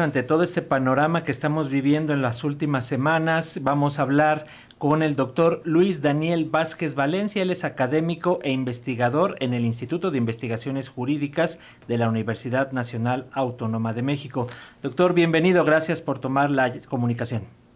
Ante 0.00 0.22
todo 0.22 0.44
este 0.44 0.62
panorama 0.62 1.24
que 1.24 1.32
estamos 1.32 1.70
viviendo 1.70 2.12
en 2.12 2.22
las 2.22 2.44
últimas 2.44 2.86
semanas, 2.86 3.58
vamos 3.62 3.98
a 3.98 4.02
hablar 4.02 4.46
con 4.78 5.02
el 5.02 5.16
doctor 5.16 5.60
Luis 5.64 6.02
Daniel 6.02 6.44
Vázquez 6.44 6.94
Valencia. 6.94 7.42
Él 7.42 7.50
es 7.50 7.64
académico 7.64 8.38
e 8.44 8.52
investigador 8.52 9.34
en 9.40 9.54
el 9.54 9.64
Instituto 9.64 10.12
de 10.12 10.18
Investigaciones 10.18 10.88
Jurídicas 10.88 11.58
de 11.88 11.98
la 11.98 12.08
Universidad 12.08 12.70
Nacional 12.70 13.26
Autónoma 13.32 13.92
de 13.92 14.02
México. 14.02 14.46
Doctor, 14.82 15.14
bienvenido. 15.14 15.64
Gracias 15.64 16.00
por 16.00 16.20
tomar 16.20 16.48
la 16.52 16.80
comunicación. 16.82 17.67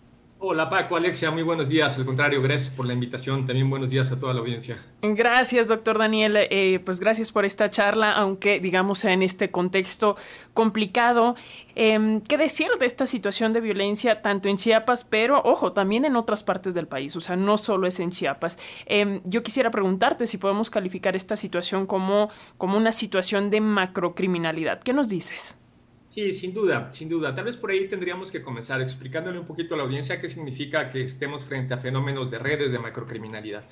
Hola 0.44 0.68
Paco, 0.68 0.96
Alexia, 0.96 1.30
muy 1.30 1.44
buenos 1.44 1.68
días. 1.68 1.96
Al 1.98 2.04
contrario, 2.04 2.42
gracias 2.42 2.74
por 2.74 2.84
la 2.84 2.92
invitación. 2.92 3.46
También 3.46 3.70
buenos 3.70 3.90
días 3.90 4.10
a 4.10 4.18
toda 4.18 4.34
la 4.34 4.40
audiencia. 4.40 4.76
Gracias, 5.00 5.68
doctor 5.68 5.98
Daniel. 5.98 6.36
Eh, 6.36 6.80
pues 6.84 6.98
gracias 6.98 7.30
por 7.30 7.44
esta 7.44 7.70
charla, 7.70 8.10
aunque 8.10 8.58
digamos 8.58 9.04
en 9.04 9.22
este 9.22 9.52
contexto 9.52 10.16
complicado. 10.52 11.36
Eh, 11.76 12.20
¿Qué 12.26 12.38
decir 12.38 12.66
de 12.80 12.86
esta 12.86 13.06
situación 13.06 13.52
de 13.52 13.60
violencia 13.60 14.20
tanto 14.20 14.48
en 14.48 14.56
Chiapas, 14.56 15.04
pero 15.04 15.40
ojo, 15.44 15.70
también 15.70 16.04
en 16.04 16.16
otras 16.16 16.42
partes 16.42 16.74
del 16.74 16.88
país? 16.88 17.14
O 17.14 17.20
sea, 17.20 17.36
no 17.36 17.56
solo 17.56 17.86
es 17.86 18.00
en 18.00 18.10
Chiapas. 18.10 18.58
Eh, 18.86 19.20
yo 19.22 19.44
quisiera 19.44 19.70
preguntarte 19.70 20.26
si 20.26 20.38
podemos 20.38 20.70
calificar 20.70 21.14
esta 21.14 21.36
situación 21.36 21.86
como, 21.86 22.30
como 22.58 22.76
una 22.76 22.90
situación 22.90 23.48
de 23.48 23.60
macrocriminalidad. 23.60 24.82
¿Qué 24.82 24.92
nos 24.92 25.08
dices? 25.08 25.61
Sí, 26.14 26.30
sin 26.32 26.52
duda, 26.52 26.92
sin 26.92 27.08
duda. 27.08 27.34
Tal 27.34 27.46
vez 27.46 27.56
por 27.56 27.70
ahí 27.70 27.88
tendríamos 27.88 28.30
que 28.30 28.42
comenzar 28.42 28.82
explicándole 28.82 29.38
un 29.38 29.46
poquito 29.46 29.72
a 29.74 29.78
la 29.78 29.84
audiencia 29.84 30.20
qué 30.20 30.28
significa 30.28 30.90
que 30.90 31.04
estemos 31.04 31.42
frente 31.42 31.72
a 31.72 31.78
fenómenos 31.78 32.30
de 32.30 32.38
redes 32.38 32.70
de 32.70 32.78
macrocriminalidad. 32.78 33.64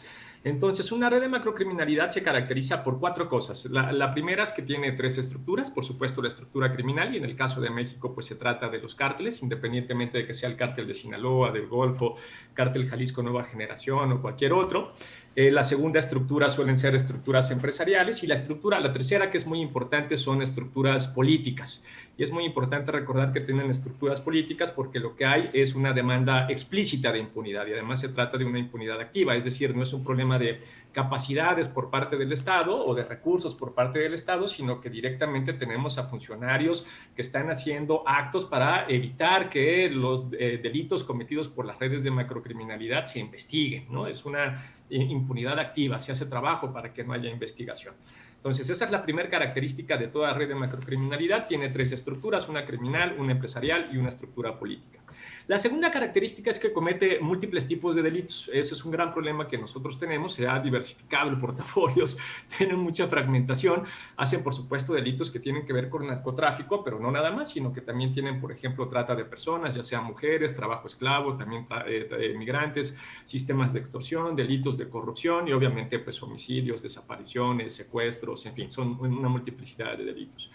Entonces, 0.43 0.91
una 0.91 1.11
red 1.11 1.21
de 1.21 1.29
macrocriminalidad 1.29 2.09
se 2.09 2.23
caracteriza 2.23 2.83
por 2.83 2.99
cuatro 2.99 3.29
cosas. 3.29 3.67
La, 3.67 4.11
primera 4.11 4.43
es 4.43 4.53
que 4.53 4.63
tiene 4.63 4.93
tres 4.93 5.19
estructuras, 5.19 5.71
por 5.71 5.85
supuesto 5.85 6.23
la 6.23 6.29
estructura 6.29 6.73
criminal, 6.73 7.15
y 7.15 7.19
en 7.19 7.25
el 7.25 7.37
caso 7.37 7.61
de 7.61 7.69
México, 7.69 8.15
pues 8.15 8.27
se 8.27 8.37
trata 8.37 8.71
de 8.71 8.79
los 8.79 8.95
cárteles, 8.95 9.43
independientemente 9.43 10.17
de 10.17 10.27
que 10.27 10.33
sea 10.33 10.49
el 10.49 10.57
cártel 10.57 10.87
de 10.87 10.95
Sinaloa, 10.95 11.53
del 11.53 11.67
Golfo, 11.67 12.17
cártel 12.55 12.89
Jalisco 12.89 13.23
Nueva 13.23 13.45
Generación 13.45 14.13
o 14.13 14.23
cualquier 14.23 14.55
otro. 14.55 14.95
Eh, 15.37 15.51
la 15.51 15.63
segunda 15.63 16.01
estructura 16.01 16.51
suelen 16.51 16.77
ser 16.77 16.95
estructuras 16.97 17.51
empresariales 17.51 18.25
y 18.25 18.27
la 18.27 18.35
estructura, 18.35 18.81
la 18.81 18.93
tercera 18.93 19.31
que 19.31 19.39
es 19.39 19.47
muy 19.47 19.61
importante 19.61 20.17
son 20.17 20.43
estructuras 20.43 21.07
políticas. 21.07 21.85
Y 22.21 22.23
es 22.23 22.33
muy 22.33 22.45
importante 22.45 22.93
recordar 22.93 23.33
que 23.33 23.41
tienen 23.41 23.71
estructuras 23.71 24.21
políticas 24.21 24.73
porque 24.73 24.99
lo 24.99 25.17
que 25.17 25.25
hay 25.25 25.49
es 25.55 25.75
una 25.75 25.95
demanda 25.95 26.51
explícita 26.51 27.13
de 27.13 27.19
impunidad 27.19 27.67
y 27.67 27.73
además 27.73 28.01
se 28.01 28.11
trata 28.11 28.37
de 28.37 28.45
una 28.45 28.59
impunidad 28.59 29.01
activa, 29.01 29.35
es 29.37 29.45
decir, 29.45 29.75
no 29.75 29.85
es 29.85 29.93
un 29.95 30.05
problema 30.05 30.30
de 30.39 30.61
capacidades 30.93 31.69
por 31.69 31.91
parte 31.91 32.17
del 32.17 32.33
Estado 32.33 32.85
o 32.85 32.95
de 32.95 33.05
recursos 33.05 33.55
por 33.55 33.75
parte 33.75 34.01
del 34.01 34.15
Estado, 34.15 34.49
sino 34.49 34.81
que 34.81 34.91
directamente 34.91 35.53
tenemos 35.53 35.99
a 35.99 36.05
funcionarios 36.05 36.85
que 37.15 37.23
están 37.23 37.51
haciendo 37.51 38.03
actos 38.07 38.45
para 38.45 38.89
evitar 38.89 39.49
que 39.49 39.89
los 39.89 40.27
eh, 40.39 40.59
delitos 40.63 41.05
cometidos 41.05 41.49
por 41.49 41.65
las 41.65 41.79
redes 41.79 42.03
de 42.03 42.11
macrocriminalidad 42.11 43.07
se 43.07 43.21
investiguen, 43.21 43.87
¿no? 43.91 44.07
Es 44.07 44.25
una 44.25 44.75
impunidad 44.89 45.59
activa, 45.61 46.01
se 46.01 46.11
hace 46.11 46.27
trabajo 46.27 46.73
para 46.73 46.93
que 46.93 47.05
no 47.05 47.13
haya 47.13 47.31
investigación. 47.31 47.95
Entonces, 48.41 48.71
esa 48.71 48.87
es 48.87 48.91
la 48.91 49.03
primera 49.03 49.29
característica 49.29 49.99
de 49.99 50.09
toda 50.09 50.33
red 50.33 50.49
de 50.49 50.55
macrocriminalidad. 50.55 51.47
Tiene 51.47 51.69
tres 51.69 51.93
estructuras, 51.93 52.49
una 52.49 52.65
criminal, 52.65 53.15
una 53.19 53.33
empresarial 53.33 53.91
y 53.93 53.99
una 53.99 54.09
estructura 54.09 54.59
política. 54.59 54.99
La 55.47 55.59
segunda 55.59 55.91
característica 55.91 56.51
es 56.51 56.59
que 56.59 56.73
comete 56.73 57.19
múltiples 57.21 57.67
tipos 57.67 57.95
de 57.97 58.03
delitos. 58.03 58.51
Ese 58.53 58.75
es 58.75 58.85
un 58.85 58.93
gran 58.93 59.13
problema 59.13 59.49
que 59.49 59.59
nosotros 59.59 59.99
tenemos. 59.99 60.35
Se 60.35 60.47
ha 60.47 60.61
diversificado 60.61 61.31
el 61.31 61.39
portafolio, 61.39 62.05
tienen 62.57 62.79
mucha 62.79 63.09
fragmentación. 63.09 63.85
Hacen, 64.17 64.43
por 64.43 64.55
supuesto, 64.55 64.93
delitos 64.93 65.31
que 65.31 65.41
tienen 65.41 65.67
que 65.67 65.73
ver 65.73 65.89
con 65.89 66.07
narcotráfico, 66.07 66.85
pero 66.85 67.01
no 67.01 67.11
nada 67.11 67.31
más, 67.31 67.51
sino 67.51 67.73
que 67.73 67.81
también 67.81 68.11
tienen, 68.13 68.41
por 68.41 68.53
ejemplo, 68.53 68.89
trata 68.89 69.15
de 69.15 69.25
personas, 69.25 69.75
ya 69.75 69.83
sean 69.83 70.05
mujeres, 70.05 70.55
trabajo 70.55 70.87
esclavo, 70.87 71.37
también 71.37 71.67
eh, 71.87 72.09
eh, 72.11 72.35
migrantes, 72.39 72.97
sistemas 73.25 73.73
de 73.73 73.81
extorsión, 73.81 74.37
delitos 74.37 74.79
de 74.79 74.89
corrupción 74.89 75.49
y 75.49 75.53
obviamente 75.53 75.99
pues 75.99 76.23
homicidios, 76.23 76.83
desapariciones, 76.83 77.75
secuestros, 77.75 78.47
en 78.47 78.55
fin, 78.55 78.71
son 78.71 78.99
una 79.01 79.29
multiplicidad 79.29 79.97
de 79.97 80.05
delitos. 80.05 80.51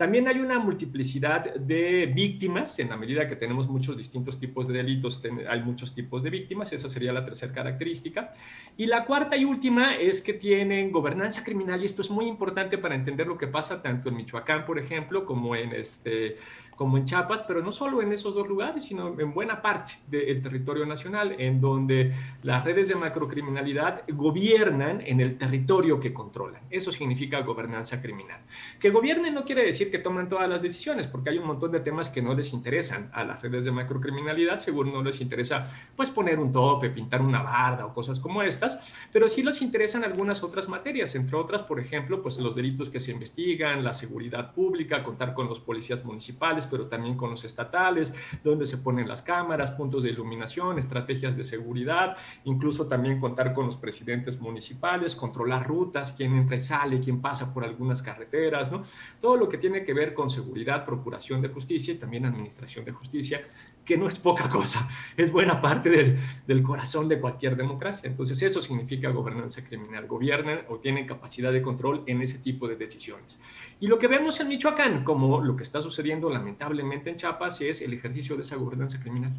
También 0.00 0.26
hay 0.28 0.38
una 0.38 0.58
multiplicidad 0.58 1.56
de 1.56 2.06
víctimas, 2.06 2.78
en 2.78 2.88
la 2.88 2.96
medida 2.96 3.28
que 3.28 3.36
tenemos 3.36 3.68
muchos 3.68 3.98
distintos 3.98 4.40
tipos 4.40 4.66
de 4.66 4.72
delitos, 4.72 5.22
hay 5.46 5.62
muchos 5.62 5.94
tipos 5.94 6.22
de 6.22 6.30
víctimas, 6.30 6.72
esa 6.72 6.88
sería 6.88 7.12
la 7.12 7.22
tercera 7.22 7.52
característica. 7.52 8.32
Y 8.78 8.86
la 8.86 9.04
cuarta 9.04 9.36
y 9.36 9.44
última 9.44 9.96
es 9.96 10.22
que 10.22 10.32
tienen 10.32 10.90
gobernanza 10.90 11.44
criminal, 11.44 11.82
y 11.82 11.84
esto 11.84 12.00
es 12.00 12.10
muy 12.10 12.24
importante 12.28 12.78
para 12.78 12.94
entender 12.94 13.26
lo 13.26 13.36
que 13.36 13.46
pasa 13.46 13.82
tanto 13.82 14.08
en 14.08 14.16
Michoacán, 14.16 14.64
por 14.64 14.78
ejemplo, 14.78 15.26
como 15.26 15.54
en 15.54 15.74
este 15.74 16.38
como 16.80 16.96
en 16.96 17.04
Chiapas, 17.04 17.42
pero 17.42 17.60
no 17.60 17.72
solo 17.72 18.00
en 18.00 18.10
esos 18.10 18.34
dos 18.34 18.48
lugares, 18.48 18.84
sino 18.84 19.20
en 19.20 19.34
buena 19.34 19.60
parte 19.60 19.92
del 20.06 20.40
territorio 20.40 20.86
nacional, 20.86 21.36
en 21.38 21.60
donde 21.60 22.14
las 22.42 22.64
redes 22.64 22.88
de 22.88 22.94
macrocriminalidad 22.94 24.04
gobiernan 24.08 25.02
en 25.04 25.20
el 25.20 25.36
territorio 25.36 26.00
que 26.00 26.14
controlan. 26.14 26.62
Eso 26.70 26.90
significa 26.90 27.42
gobernanza 27.42 28.00
criminal. 28.00 28.40
Que 28.78 28.88
gobiernen 28.88 29.34
no 29.34 29.44
quiere 29.44 29.62
decir 29.62 29.90
que 29.90 29.98
toman 29.98 30.30
todas 30.30 30.48
las 30.48 30.62
decisiones, 30.62 31.06
porque 31.06 31.28
hay 31.28 31.36
un 31.36 31.48
montón 31.48 31.70
de 31.70 31.80
temas 31.80 32.08
que 32.08 32.22
no 32.22 32.32
les 32.32 32.54
interesan 32.54 33.10
a 33.12 33.24
las 33.24 33.42
redes 33.42 33.66
de 33.66 33.72
macrocriminalidad, 33.72 34.58
seguro 34.58 34.90
no 34.90 35.02
les 35.02 35.20
interesa 35.20 35.70
pues 35.94 36.08
poner 36.08 36.38
un 36.38 36.50
tope, 36.50 36.88
pintar 36.88 37.20
una 37.20 37.42
barda 37.42 37.84
o 37.84 37.92
cosas 37.92 38.18
como 38.18 38.42
estas, 38.42 38.80
pero 39.12 39.28
sí 39.28 39.42
les 39.42 39.60
interesan 39.60 40.02
algunas 40.02 40.42
otras 40.42 40.66
materias, 40.70 41.14
entre 41.14 41.36
otras, 41.36 41.60
por 41.60 41.78
ejemplo, 41.78 42.22
pues 42.22 42.40
los 42.40 42.56
delitos 42.56 42.88
que 42.88 43.00
se 43.00 43.12
investigan, 43.12 43.84
la 43.84 43.92
seguridad 43.92 44.54
pública, 44.54 45.04
contar 45.04 45.34
con 45.34 45.46
los 45.46 45.60
policías 45.60 46.02
municipales, 46.06 46.69
pero 46.70 46.86
también 46.86 47.16
con 47.16 47.30
los 47.30 47.44
estatales, 47.44 48.14
donde 48.44 48.66
se 48.66 48.78
ponen 48.78 49.08
las 49.08 49.22
cámaras, 49.22 49.72
puntos 49.72 50.02
de 50.02 50.10
iluminación, 50.10 50.78
estrategias 50.78 51.36
de 51.36 51.44
seguridad, 51.44 52.16
incluso 52.44 52.86
también 52.86 53.20
contar 53.20 53.52
con 53.52 53.66
los 53.66 53.76
presidentes 53.76 54.40
municipales, 54.40 55.14
controlar 55.14 55.66
rutas, 55.66 56.14
quién 56.16 56.34
entra 56.36 56.56
y 56.56 56.60
sale, 56.60 57.00
quién 57.00 57.20
pasa 57.20 57.52
por 57.52 57.64
algunas 57.64 58.02
carreteras, 58.02 58.70
¿no? 58.70 58.84
Todo 59.20 59.36
lo 59.36 59.48
que 59.48 59.58
tiene 59.58 59.84
que 59.84 59.92
ver 59.92 60.14
con 60.14 60.30
seguridad, 60.30 60.84
procuración 60.84 61.42
de 61.42 61.48
justicia 61.48 61.94
y 61.94 61.98
también 61.98 62.24
administración 62.24 62.84
de 62.84 62.92
justicia, 62.92 63.42
que 63.84 63.96
no 63.96 64.06
es 64.06 64.18
poca 64.18 64.48
cosa, 64.48 64.88
es 65.16 65.32
buena 65.32 65.60
parte 65.60 65.90
del, 65.90 66.18
del, 66.46 66.62
corazón 66.62 67.08
de 67.08 67.18
cualquier 67.20 67.56
democracia. 67.56 68.08
Entonces 68.08 68.40
eso 68.42 68.62
significa 68.62 69.10
gobernanza 69.10 69.64
criminal, 69.64 70.06
gobiernan 70.06 70.60
o 70.68 70.78
tienen 70.78 71.06
capacidad 71.06 71.52
de 71.52 71.62
control 71.62 72.04
en 72.06 72.22
ese 72.22 72.38
tipo 72.38 72.68
de 72.68 72.76
decisiones. 72.76 73.40
Y 73.80 73.86
lo 73.86 73.98
que 73.98 74.08
vemos 74.08 74.38
en 74.40 74.48
Michoacán, 74.48 75.04
como 75.04 75.40
lo 75.40 75.56
que 75.56 75.62
está 75.62 75.80
sucediendo 75.80 76.28
lamentablemente 76.30 77.10
en 77.10 77.16
Chiapas, 77.16 77.60
es 77.62 77.80
el 77.80 77.94
ejercicio 77.94 78.36
de 78.36 78.42
esa 78.42 78.56
gobernanza 78.56 79.00
criminal. 79.00 79.32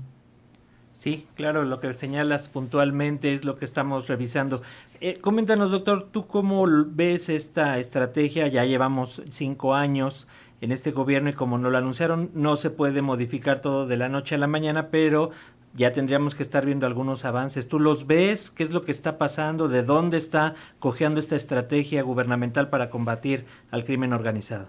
Sí, 0.94 1.25
claro, 1.35 1.63
lo 1.63 1.80
que 1.80 1.94
señalas 1.94 2.50
puntualmente 2.50 3.34
es 3.34 3.46
lo 3.46 3.56
que 3.56 3.66
estamos 3.66 4.07
revisando. 4.07 4.62
Eh, 5.00 5.19
coméntanos, 5.22 5.72
doctor, 5.72 6.09
¿tú 6.12 6.28
cómo 6.28 6.66
ves 6.88 7.30
esta 7.30 7.80
estrategia? 7.80 8.47
Ya 8.47 8.66
llevamos 8.66 9.22
cinco 9.30 9.74
años 9.74 10.28
en 10.61 10.72
este 10.72 10.91
gobierno 10.91 11.29
y 11.29 11.33
como 11.33 11.57
no 11.57 11.69
lo 11.69 11.77
anunciaron, 11.77 12.31
no 12.33 12.55
se 12.55 12.69
puede 12.69 13.01
modificar 13.01 13.59
todo 13.59 13.88
de 13.88 13.97
la 13.97 14.09
noche 14.09 14.35
a 14.35 14.38
la 14.38 14.47
mañana, 14.47 14.89
pero 14.89 15.31
ya 15.73 15.91
tendríamos 15.91 16.35
que 16.35 16.44
estar 16.44 16.66
viendo 16.66 16.85
algunos 16.85 17.25
avances. 17.25 17.67
¿Tú 17.67 17.79
los 17.79 18.07
ves? 18.07 18.51
¿Qué 18.51 18.63
es 18.63 18.71
lo 18.71 18.83
que 18.83 18.91
está 18.91 19.17
pasando? 19.17 19.67
¿De 19.67 19.83
dónde 19.83 20.17
está 20.17 20.53
cojeando 20.79 21.19
esta 21.19 21.35
estrategia 21.35 22.03
gubernamental 22.03 22.69
para 22.69 22.89
combatir 22.89 23.45
al 23.71 23.83
crimen 23.83 24.13
organizado? 24.13 24.67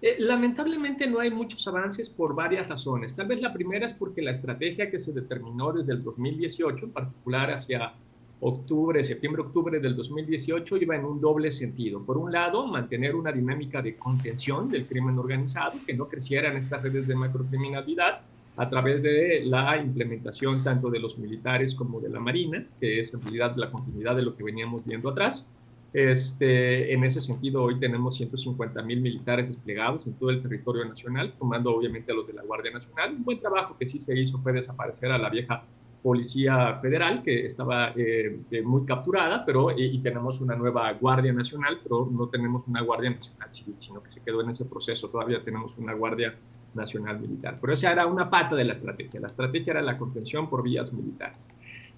Eh, 0.00 0.16
lamentablemente 0.18 1.08
no 1.08 1.18
hay 1.18 1.30
muchos 1.30 1.66
avances 1.66 2.08
por 2.10 2.34
varias 2.34 2.68
razones. 2.68 3.16
Tal 3.16 3.26
vez 3.26 3.40
la 3.40 3.52
primera 3.52 3.86
es 3.86 3.94
porque 3.94 4.22
la 4.22 4.30
estrategia 4.30 4.90
que 4.90 4.98
se 4.98 5.12
determinó 5.12 5.72
desde 5.72 5.92
el 5.92 6.04
2018, 6.04 6.84
en 6.84 6.92
particular 6.92 7.50
hacia 7.50 7.94
octubre, 8.40 9.02
septiembre-octubre 9.02 9.80
del 9.80 9.96
2018 9.96 10.76
iba 10.76 10.96
en 10.96 11.04
un 11.04 11.20
doble 11.20 11.50
sentido. 11.50 12.02
Por 12.02 12.16
un 12.16 12.30
lado, 12.30 12.66
mantener 12.66 13.14
una 13.14 13.32
dinámica 13.32 13.82
de 13.82 13.96
contención 13.96 14.70
del 14.70 14.86
crimen 14.86 15.18
organizado, 15.18 15.78
que 15.86 15.94
no 15.94 16.08
crecieran 16.08 16.56
estas 16.56 16.82
redes 16.82 17.06
de 17.08 17.16
macrocriminalidad 17.16 18.20
a 18.56 18.68
través 18.68 19.02
de 19.02 19.42
la 19.44 19.76
implementación 19.76 20.64
tanto 20.64 20.90
de 20.90 20.98
los 20.98 21.18
militares 21.18 21.74
como 21.74 22.00
de 22.00 22.08
la 22.08 22.20
Marina, 22.20 22.64
que 22.80 22.98
es 22.98 23.12
la 23.56 23.70
continuidad 23.70 24.16
de 24.16 24.22
lo 24.22 24.36
que 24.36 24.44
veníamos 24.44 24.84
viendo 24.84 25.10
atrás. 25.10 25.46
Este, 25.92 26.92
en 26.92 27.02
ese 27.02 27.20
sentido, 27.20 27.62
hoy 27.62 27.80
tenemos 27.80 28.16
150 28.16 28.82
mil 28.82 29.00
militares 29.00 29.48
desplegados 29.48 30.06
en 30.06 30.14
todo 30.14 30.30
el 30.30 30.42
territorio 30.42 30.84
nacional, 30.84 31.32
sumando 31.38 31.74
obviamente 31.74 32.12
a 32.12 32.14
los 32.14 32.26
de 32.26 32.34
la 32.34 32.42
Guardia 32.42 32.72
Nacional. 32.72 33.14
Un 33.14 33.24
buen 33.24 33.40
trabajo 33.40 33.76
que 33.78 33.86
sí 33.86 33.98
se 34.00 34.18
hizo 34.18 34.38
fue 34.38 34.52
desaparecer 34.52 35.10
a 35.12 35.18
la 35.18 35.30
vieja 35.30 35.64
Policía 36.02 36.78
Federal, 36.80 37.22
que 37.22 37.46
estaba 37.46 37.92
eh, 37.96 38.40
eh, 38.50 38.62
muy 38.62 38.84
capturada, 38.84 39.44
pero 39.44 39.70
eh, 39.70 39.74
y 39.78 39.98
tenemos 40.00 40.40
una 40.40 40.54
nueva 40.54 40.92
Guardia 40.92 41.32
Nacional, 41.32 41.80
pero 41.82 42.08
no 42.10 42.28
tenemos 42.28 42.68
una 42.68 42.82
Guardia 42.82 43.10
Nacional 43.10 43.52
Civil, 43.52 43.74
sino 43.78 44.02
que 44.02 44.10
se 44.10 44.22
quedó 44.22 44.40
en 44.42 44.50
ese 44.50 44.64
proceso. 44.66 45.08
Todavía 45.08 45.42
tenemos 45.42 45.76
una 45.76 45.92
Guardia 45.94 46.34
Nacional 46.74 47.18
Militar. 47.20 47.58
Pero 47.60 47.72
esa 47.72 47.92
era 47.92 48.06
una 48.06 48.30
pata 48.30 48.54
de 48.54 48.64
la 48.64 48.72
estrategia. 48.72 49.20
La 49.20 49.26
estrategia 49.26 49.72
era 49.72 49.82
la 49.82 49.98
contención 49.98 50.48
por 50.48 50.62
vías 50.62 50.92
militares. 50.92 51.48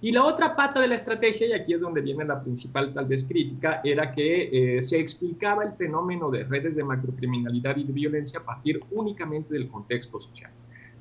Y 0.03 0.11
la 0.11 0.25
otra 0.25 0.55
pata 0.55 0.81
de 0.81 0.87
la 0.87 0.95
estrategia, 0.95 1.47
y 1.47 1.53
aquí 1.53 1.73
es 1.73 1.79
donde 1.79 2.01
viene 2.01 2.25
la 2.25 2.41
principal 2.41 2.91
tal 2.91 3.05
vez 3.05 3.23
crítica, 3.23 3.81
era 3.83 4.11
que 4.11 4.77
eh, 4.77 4.81
se 4.81 4.99
explicaba 4.99 5.63
el 5.63 5.73
fenómeno 5.73 6.31
de 6.31 6.43
redes 6.43 6.75
de 6.75 6.83
macrocriminalidad 6.83 7.77
y 7.77 7.83
de 7.83 7.93
violencia 7.93 8.39
a 8.39 8.43
partir 8.43 8.81
únicamente 8.89 9.53
del 9.53 9.67
contexto 9.67 10.19
social. 10.19 10.49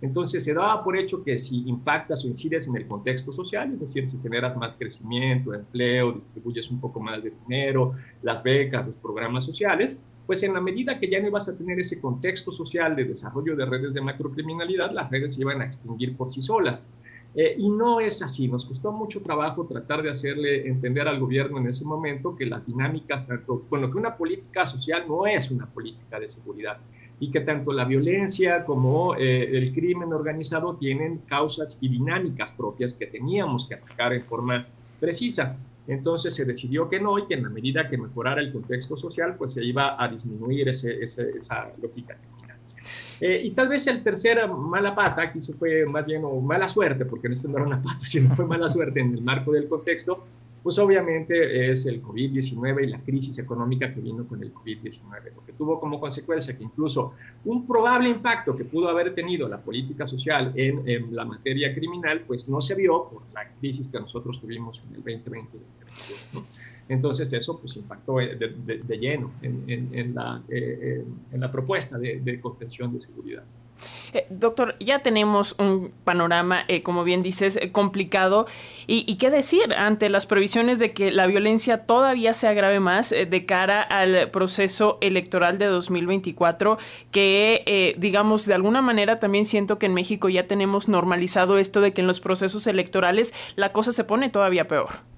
Entonces 0.02 0.44
se 0.44 0.54
daba 0.54 0.82
por 0.82 0.96
hecho 0.96 1.22
que 1.22 1.38
si 1.38 1.68
impactas 1.68 2.24
o 2.24 2.28
incides 2.28 2.66
en 2.66 2.76
el 2.76 2.86
contexto 2.86 3.32
social, 3.32 3.72
es 3.74 3.80
decir, 3.80 4.06
si 4.06 4.18
generas 4.18 4.56
más 4.56 4.74
crecimiento, 4.74 5.52
empleo, 5.52 6.12
distribuyes 6.12 6.70
un 6.70 6.80
poco 6.80 7.00
más 7.00 7.22
de 7.22 7.32
dinero, 7.46 7.94
las 8.22 8.42
becas, 8.42 8.86
los 8.86 8.96
programas 8.96 9.44
sociales, 9.44 10.02
pues 10.26 10.42
en 10.42 10.54
la 10.54 10.60
medida 10.60 10.98
que 10.98 11.10
ya 11.10 11.20
no 11.20 11.28
ibas 11.28 11.48
a 11.48 11.56
tener 11.56 11.78
ese 11.80 12.00
contexto 12.00 12.52
social 12.52 12.96
de 12.96 13.04
desarrollo 13.04 13.56
de 13.56 13.66
redes 13.66 13.94
de 13.94 14.00
macrocriminalidad, 14.00 14.92
las 14.92 15.10
redes 15.10 15.34
se 15.34 15.42
iban 15.42 15.60
a 15.60 15.66
extinguir 15.66 16.16
por 16.16 16.30
sí 16.30 16.40
solas. 16.40 16.86
Eh, 17.34 17.54
y 17.58 17.70
no 17.70 18.00
es 18.00 18.22
así, 18.22 18.48
nos 18.48 18.64
costó 18.64 18.90
mucho 18.90 19.22
trabajo 19.22 19.66
tratar 19.66 20.02
de 20.02 20.10
hacerle 20.10 20.66
entender 20.66 21.06
al 21.06 21.20
gobierno 21.20 21.58
en 21.58 21.68
ese 21.68 21.84
momento 21.84 22.34
que 22.34 22.46
las 22.46 22.66
dinámicas, 22.66 23.26
tanto, 23.26 23.64
bueno, 23.68 23.90
que 23.90 23.98
una 23.98 24.16
política 24.16 24.66
social 24.66 25.04
no 25.06 25.26
es 25.26 25.50
una 25.50 25.66
política 25.66 26.18
de 26.18 26.28
seguridad 26.28 26.78
y 27.20 27.30
que 27.30 27.40
tanto 27.40 27.72
la 27.72 27.84
violencia 27.84 28.64
como 28.64 29.14
eh, 29.14 29.56
el 29.56 29.72
crimen 29.72 30.12
organizado 30.12 30.74
tienen 30.76 31.18
causas 31.26 31.78
y 31.80 31.88
dinámicas 31.88 32.50
propias 32.52 32.94
que 32.94 33.06
teníamos 33.06 33.68
que 33.68 33.74
atacar 33.74 34.12
en 34.14 34.24
forma 34.24 34.66
precisa. 34.98 35.56
Entonces 35.86 36.34
se 36.34 36.44
decidió 36.44 36.88
que 36.88 36.98
no 36.98 37.18
y 37.18 37.26
que 37.26 37.34
en 37.34 37.42
la 37.42 37.50
medida 37.50 37.88
que 37.88 37.98
mejorara 37.98 38.40
el 38.40 38.52
contexto 38.52 38.96
social, 38.96 39.36
pues 39.36 39.52
se 39.52 39.64
iba 39.64 40.02
a 40.02 40.08
disminuir 40.08 40.68
ese, 40.68 41.02
esa 41.02 41.70
lógica 41.80 42.16
eh, 43.20 43.42
y 43.44 43.50
tal 43.50 43.68
vez 43.68 43.86
el 43.86 44.02
tercer 44.02 44.48
mala 44.48 44.94
pata, 44.94 45.22
aquí 45.22 45.40
se 45.40 45.52
fue 45.52 45.84
más 45.84 46.06
bien 46.06 46.22
o 46.24 46.40
mala 46.40 46.66
suerte, 46.68 47.04
porque 47.04 47.26
en 47.26 47.34
esto 47.34 47.48
no 47.48 47.58
era 47.58 47.66
una 47.66 47.82
pata, 47.82 48.00
sino 48.06 48.34
fue 48.34 48.46
mala 48.46 48.68
suerte 48.68 49.00
en 49.00 49.12
el 49.14 49.22
marco 49.22 49.52
del 49.52 49.68
contexto, 49.68 50.24
pues 50.62 50.78
obviamente 50.78 51.70
es 51.70 51.86
el 51.86 52.02
COVID-19 52.02 52.84
y 52.84 52.86
la 52.88 53.00
crisis 53.00 53.38
económica 53.38 53.92
que 53.92 54.00
vino 54.00 54.26
con 54.26 54.42
el 54.42 54.52
COVID-19, 54.52 55.32
lo 55.34 55.54
tuvo 55.56 55.80
como 55.80 55.98
consecuencia 55.98 56.56
que 56.56 56.64
incluso 56.64 57.14
un 57.44 57.66
probable 57.66 58.10
impacto 58.10 58.56
que 58.56 58.64
pudo 58.64 58.88
haber 58.88 59.14
tenido 59.14 59.48
la 59.48 59.60
política 59.60 60.06
social 60.06 60.52
en, 60.54 61.14
la 61.14 61.24
materia 61.24 61.74
criminal, 61.74 62.22
pues 62.26 62.48
no 62.48 62.60
se 62.60 62.74
vio 62.74 63.08
por 63.08 63.22
la 63.32 63.48
crisis 63.58 63.88
que 63.88 63.98
nosotros 63.98 64.40
tuvimos 64.40 64.82
en 64.88 64.96
el 64.96 65.02
2020 65.02 65.58
Entonces 66.88 67.32
eso 67.32 67.58
pues 67.58 67.76
impactó 67.76 68.16
de, 68.16 68.98
lleno 68.98 69.32
en, 69.42 70.14
la, 70.14 70.42
eh, 70.48 71.04
en, 71.32 71.40
la, 71.40 71.50
propuesta 71.50 71.98
de 71.98 72.40
contención 72.40 72.92
de 72.92 73.00
seguridad. 73.00 73.44
Eh, 74.12 74.26
doctor, 74.30 74.76
ya 74.80 75.00
tenemos 75.00 75.54
un 75.58 75.92
panorama, 76.04 76.64
eh, 76.68 76.82
como 76.82 77.04
bien 77.04 77.22
dices, 77.22 77.56
eh, 77.56 77.72
complicado. 77.72 78.46
Y, 78.86 79.14
qué 79.16 79.30
decir 79.30 79.74
ante 79.74 80.08
las 80.08 80.26
previsiones 80.26 80.78
de 80.78 80.92
que 80.92 81.12
la 81.12 81.26
violencia 81.26 81.84
todavía 81.84 82.32
se 82.32 82.48
agrave 82.48 82.80
más 82.80 83.10
de 83.10 83.46
cara 83.46 83.82
al 83.82 84.30
proceso 84.30 84.98
electoral 85.00 85.58
de 85.58 85.66
2024, 85.66 86.78
que, 87.10 87.94
digamos, 87.98 88.46
de 88.46 88.54
alguna 88.54 88.82
manera 88.82 89.18
también 89.18 89.44
siento 89.44 89.78
que 89.78 89.86
en 89.86 89.94
México 89.94 90.28
ya 90.28 90.46
tenemos 90.46 90.88
normalizado 90.88 91.58
esto 91.58 91.80
de 91.80 91.92
que 91.92 92.00
en 92.00 92.06
los 92.06 92.20
procesos 92.20 92.66
electorales 92.66 93.34
la 93.56 93.72
cosa 93.72 93.92
se 93.92 94.04
pone 94.04 94.30
todavía 94.30 94.66
peor. 94.66 95.10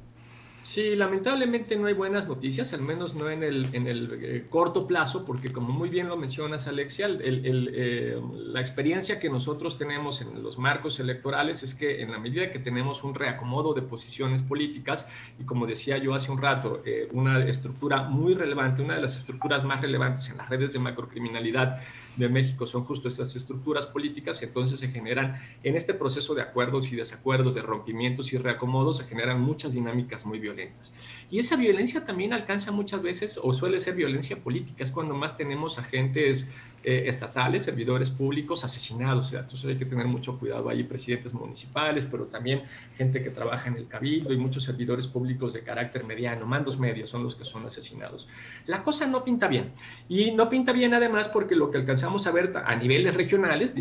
Sí, 0.73 0.97
lamentablemente 0.97 1.77
no 1.77 1.87
hay 1.87 1.93
buenas 1.93 2.27
noticias, 2.27 2.73
al 2.73 2.81
menos 2.81 3.15
no 3.15 3.29
en 3.29 3.43
el, 3.43 3.69
en 3.75 3.87
el 3.87 4.19
eh, 4.23 4.47
corto 4.49 4.87
plazo, 4.87 5.27
porque 5.27 5.53
como 5.53 5.69
muy 5.69 5.91
bien 5.91 6.09
lo 6.09 6.17
mencionas, 6.17 6.67
Alexia, 6.67 7.09
eh, 7.11 8.19
la 8.33 8.59
experiencia 8.59 9.21
que 9.21 9.29
nosotros 9.29 9.77
tenemos 9.77 10.23
en 10.23 10.43
los 10.43 10.59
marcos 10.59 10.99
electorales 10.99 11.63
es 11.63 11.75
que 11.75 12.01
en 12.01 12.11
la 12.11 12.19
medida 12.19 12.51
que 12.51 12.59
tenemos 12.59 13.05
un 13.05 13.15
reacomodo 13.15 13.75
de 13.75 13.83
posiciones 13.83 14.41
políticas, 14.41 15.07
y 15.39 15.45
como 15.45 15.67
decía 15.67 15.99
yo 15.99 16.15
hace 16.15 16.33
un 16.33 16.41
rato, 16.41 16.81
eh, 16.87 17.07
una 17.13 17.45
estructura 17.45 18.05
muy 18.05 18.33
relevante, 18.33 18.81
una 18.81 18.95
de 18.95 19.03
las 19.03 19.15
estructuras 19.19 19.67
más 19.67 19.83
relevantes 19.83 20.31
en 20.31 20.39
las 20.39 20.49
redes 20.49 20.73
de 20.73 20.79
macrocriminalidad, 20.79 21.83
de 22.17 22.29
México 22.29 22.67
son 22.67 22.85
justo 22.85 23.09
estas 23.09 23.35
estructuras 23.37 23.87
políticas 23.87 24.43
y 24.43 24.47
entonces 24.47 24.81
se 24.81 24.89
generan 24.89 25.41
en 25.63 25.77
este 25.77 25.95
proceso 25.95 26.35
de 26.35 26.43
acuerdos 26.43 26.93
y 26.93 26.97
desacuerdos, 26.97 27.55
de 27.55 27.63
rompimientos 27.63 28.33
y 28.33 28.39
reacomodos, 28.39 28.99
se 28.99 29.05
generan 29.05 29.41
muchas 29.41 29.73
dinámicas 29.73 30.27
muy 30.27 30.39
violentas. 30.39 30.93
Y 31.31 31.39
esa 31.39 31.57
violencia 31.57 32.05
también 32.05 32.33
alcanza 32.33 32.73
muchas 32.73 33.03
veces 33.03 33.41
o 33.43 33.53
suele 33.53 33.81
ser 33.81 33.95
violencia 33.95 34.37
política, 34.37 34.85
es 34.85 34.91
cuando 34.91 35.15
más 35.15 35.37
tenemos 35.37 35.79
agentes 35.79 36.47
eh, 36.85 37.05
estatales, 37.07 37.63
servidores 37.63 38.11
públicos 38.11 38.65
asesinados. 38.65 39.33
Entonces 39.33 39.65
hay 39.65 39.77
que 39.77 39.87
tener 39.87 40.07
mucho 40.07 40.37
cuidado 40.37 40.69
ahí, 40.69 40.83
presidentes 40.83 41.33
municipales, 41.33 42.07
pero 42.11 42.25
también 42.25 42.63
gente 42.97 43.23
que 43.23 43.31
trabaja 43.31 43.69
en 43.69 43.77
el 43.77 43.87
cabildo 43.87 44.33
y 44.33 44.37
muchos 44.37 44.65
servidores 44.65 45.07
públicos 45.07 45.53
de 45.53 45.63
carácter 45.63 46.03
mediano, 46.03 46.45
mandos 46.45 46.81
medios 46.81 47.09
son 47.09 47.23
los 47.23 47.37
que 47.37 47.45
son 47.45 47.65
asesinados. 47.65 48.27
La 48.67 48.83
cosa 48.83 49.07
no 49.07 49.23
pinta 49.23 49.47
bien. 49.47 49.71
Y 50.09 50.33
no 50.33 50.49
pinta 50.49 50.73
bien 50.73 50.93
además 50.93 51.29
porque 51.29 51.55
lo 51.55 51.71
que 51.71 51.79
alcanzamos 51.79 52.02
a 52.03 52.31
ver 52.31 52.53
a 52.65 52.75
niveles 52.77 53.15
regionales, 53.15 53.75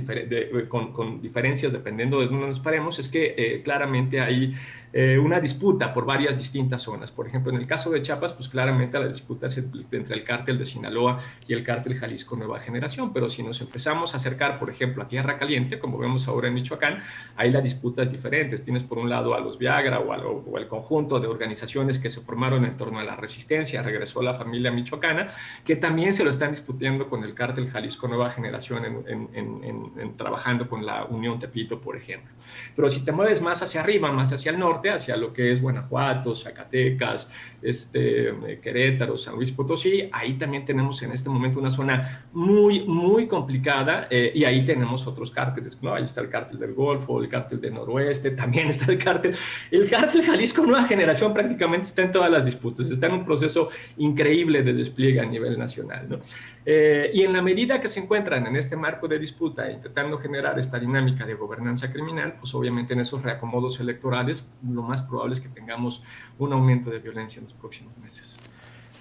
con, 0.69 1.21
diferencias 1.21 1.71
dependiendo 1.71 2.19
de 2.19 2.27
dónde 2.27 2.47
nos 2.47 2.59
paremos, 2.59 2.99
es 2.99 3.09
que 3.09 3.33
eh, 3.37 3.61
claramente 3.63 4.21
hay 4.21 4.55
eh, 4.93 5.17
una 5.17 5.39
disputa 5.39 5.93
por 5.93 6.05
varias 6.05 6.37
distintas 6.37 6.81
zonas. 6.81 7.11
Por 7.11 7.27
ejemplo, 7.27 7.51
en 7.51 7.59
el 7.59 7.67
caso 7.67 7.89
de 7.89 8.01
Chiapas, 8.01 8.33
pues 8.33 8.49
claramente 8.49 8.99
la 8.99 9.07
disputa 9.07 9.47
es 9.47 9.57
entre 9.57 10.15
el 10.15 10.23
cártel 10.23 10.57
de 10.57 10.65
Sinaloa 10.65 11.19
y 11.47 11.53
el 11.53 11.63
cártel 11.63 11.95
Jalisco 11.95 12.35
Nueva 12.35 12.59
Generación, 12.59 13.13
pero 13.13 13.29
si 13.29 13.43
nos 13.43 13.61
empezamos 13.61 14.13
a 14.13 14.17
acercar, 14.17 14.59
por 14.59 14.69
ejemplo, 14.69 15.03
a 15.03 15.07
Tierra 15.07 15.37
Caliente, 15.37 15.79
como 15.79 15.97
vemos 15.97 16.27
ahora 16.27 16.47
en 16.47 16.53
Michoacán, 16.53 17.03
ahí 17.35 17.51
la 17.51 17.61
disputa 17.61 18.03
es 18.03 18.11
diferente. 18.11 18.57
Tienes 18.57 18.83
por 18.83 18.97
un 18.97 19.09
lado 19.09 19.33
a 19.33 19.39
los 19.39 19.57
Viagra 19.57 19.99
o, 19.99 20.11
o 20.11 20.57
el 20.57 20.67
conjunto 20.67 21.19
de 21.19 21.27
organizaciones 21.27 21.99
que 21.99 22.09
se 22.09 22.21
formaron 22.21 22.65
en 22.65 22.77
torno 22.77 22.99
a 22.99 23.03
la 23.03 23.15
resistencia, 23.15 23.81
regresó 23.81 24.21
la 24.21 24.33
familia 24.33 24.71
michoacana, 24.71 25.29
que 25.63 25.75
también 25.75 26.13
se 26.13 26.23
lo 26.23 26.29
están 26.29 26.51
disputiendo 26.51 27.09
con 27.09 27.23
el 27.23 27.33
cártel 27.33 27.69
Jalisco 27.69 28.07
Nueva 28.07 28.29
Generación 28.29 29.05
en, 29.07 30.17
trabajando 30.17 30.67
con 30.67 30.85
la 30.85 31.05
Unión 31.05 31.39
Tepito, 31.39 31.79
por 31.79 31.95
ejemplo. 31.95 32.31
Pero 32.75 32.89
si 32.89 33.03
te 33.03 33.11
mueves 33.11 33.41
más 33.41 33.61
hacia 33.61 33.81
arriba, 33.81 34.11
más 34.11 34.33
hacia 34.33 34.51
el 34.51 34.59
norte, 34.81 34.89
hacia 34.89 35.15
lo 35.15 35.31
que 35.31 35.51
es 35.51 35.61
Guanajuato, 35.61 36.35
Zacatecas, 36.35 37.29
este, 37.61 38.59
Querétaro, 38.61 39.17
San 39.17 39.35
Luis 39.35 39.51
Potosí. 39.51 40.09
Ahí 40.11 40.33
también 40.33 40.65
tenemos 40.65 41.01
en 41.03 41.11
este 41.11 41.29
momento 41.29 41.59
una 41.59 41.69
zona 41.69 42.25
muy, 42.33 42.81
muy 42.81 43.27
complicada 43.27 44.07
eh, 44.09 44.31
y 44.33 44.43
ahí 44.43 44.65
tenemos 44.65 45.05
otros 45.05 45.31
cárteles. 45.31 45.81
¿no? 45.81 45.93
Ahí 45.93 46.05
está 46.05 46.21
el 46.21 46.29
cártel 46.29 46.59
del 46.59 46.73
Golfo, 46.73 47.21
el 47.21 47.29
cártel 47.29 47.61
del 47.61 47.73
Noroeste, 47.73 48.31
también 48.31 48.67
está 48.69 48.91
el 48.91 48.97
cártel. 48.97 49.35
El 49.69 49.89
cártel 49.89 50.23
Jalisco 50.23 50.65
Nueva 50.65 50.87
Generación 50.87 51.33
prácticamente 51.33 51.87
está 51.87 52.01
en 52.01 52.11
todas 52.11 52.31
las 52.31 52.45
disputas, 52.45 52.89
está 52.89 53.07
en 53.07 53.13
un 53.13 53.25
proceso 53.25 53.69
increíble 53.97 54.63
de 54.63 54.73
despliegue 54.73 55.19
a 55.19 55.25
nivel 55.25 55.57
nacional. 55.57 56.07
¿no? 56.09 56.19
Eh, 56.65 57.09
y 57.13 57.23
en 57.23 57.33
la 57.33 57.41
medida 57.41 57.79
que 57.79 57.87
se 57.87 57.99
encuentran 57.99 58.45
en 58.45 58.55
este 58.55 58.75
marco 58.75 59.07
de 59.07 59.17
disputa 59.17 59.71
intentando 59.71 60.19
generar 60.19 60.59
esta 60.59 60.77
dinámica 60.77 61.25
de 61.25 61.33
gobernanza 61.33 61.91
criminal, 61.91 62.35
pues 62.39 62.53
obviamente 62.53 62.93
en 62.93 62.99
esos 62.99 63.23
reacomodos 63.23 63.79
electorales 63.79 64.51
lo 64.75 64.83
más 64.83 65.01
probable 65.01 65.33
es 65.33 65.41
que 65.41 65.49
tengamos 65.49 66.03
un 66.39 66.53
aumento 66.53 66.89
de 66.89 66.99
violencia 66.99 67.39
en 67.39 67.45
los 67.45 67.53
próximos 67.53 67.97
meses. 67.97 68.37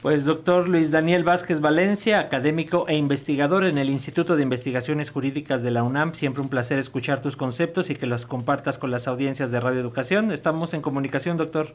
Pues 0.02 0.24
doctor 0.24 0.66
Luis 0.66 0.90
Daniel 0.90 1.24
Vázquez 1.24 1.60
Valencia, 1.60 2.20
académico 2.20 2.86
e 2.88 2.96
investigador 2.96 3.64
en 3.64 3.76
el 3.76 3.90
Instituto 3.90 4.34
de 4.34 4.42
Investigaciones 4.42 5.10
Jurídicas 5.10 5.62
de 5.62 5.70
la 5.70 5.82
UNAM, 5.82 6.14
siempre 6.14 6.40
un 6.40 6.48
placer 6.48 6.78
escuchar 6.78 7.20
tus 7.20 7.36
conceptos 7.36 7.90
y 7.90 7.96
que 7.96 8.06
los 8.06 8.24
compartas 8.24 8.78
con 8.78 8.90
las 8.90 9.08
audiencias 9.08 9.50
de 9.50 9.60
Radio 9.60 9.78
Educación. 9.78 10.32
Estamos 10.32 10.72
en 10.72 10.80
comunicación, 10.80 11.36
doctor. 11.36 11.68